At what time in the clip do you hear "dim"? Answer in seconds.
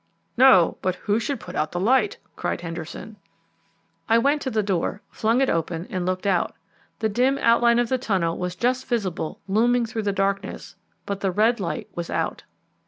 7.09-7.37